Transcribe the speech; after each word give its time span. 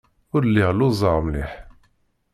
Ur 0.35 0.43
lliɣ 0.47 0.69
lluẓeɣ 0.73 1.17
mliḥ. 1.25 1.51